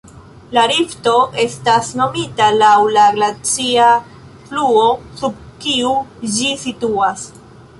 La 0.57 0.61
rifto 0.69 1.11
estas 1.43 1.91
nomita 1.99 2.47
laŭ 2.63 2.71
la 2.95 3.03
glacia 3.17 3.91
fluo 4.49 4.89
sub 5.21 5.39
kiu 5.67 5.93
ĝi 6.39 6.49
situas. 6.67 7.27